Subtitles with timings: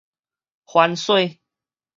[0.65, 1.37] 番黍